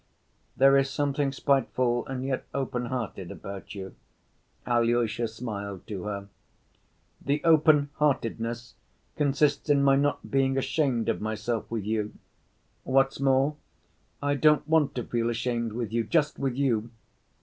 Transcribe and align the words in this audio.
"There 0.57 0.75
is 0.77 0.89
something 0.89 1.31
spiteful 1.31 2.07
and 2.07 2.25
yet 2.25 2.51
open‐hearted 2.53 3.29
about 3.29 3.75
you," 3.75 3.93
Alyosha 4.65 5.27
smiled 5.27 5.85
to 5.85 6.05
her. 6.05 6.27
"The 7.23 7.37
open‐heartedness 7.41 8.73
consists 9.15 9.69
in 9.69 9.83
my 9.83 9.95
not 9.95 10.31
being 10.31 10.57
ashamed 10.57 11.07
of 11.07 11.21
myself 11.21 11.69
with 11.69 11.85
you. 11.85 12.15
What's 12.83 13.19
more, 13.19 13.57
I 14.23 14.33
don't 14.33 14.67
want 14.67 14.95
to 14.95 15.03
feel 15.03 15.29
ashamed 15.29 15.73
with 15.73 15.93
you, 15.93 16.03
just 16.03 16.39
with 16.39 16.55
you. 16.55 16.89